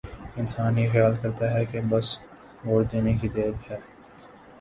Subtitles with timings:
[0.37, 2.07] انسان یہ خیال کرتا ہے کہ بس
[2.65, 3.77] ووٹ دینے کی دیر ہے۔